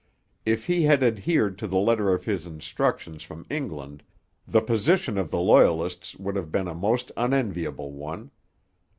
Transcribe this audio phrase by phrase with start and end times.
[0.47, 4.01] If he had adhered to the letter of his instructions from England,
[4.47, 8.31] the position of the Loyalists would have been a most unenviable one.